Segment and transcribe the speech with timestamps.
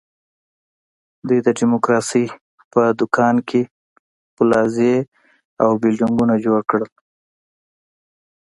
[1.27, 2.25] دوی د ډیموکراسۍ
[2.71, 3.61] په دوکان کې
[4.35, 4.95] پلازې
[5.63, 6.91] او بلډینګونه جوړ کړل.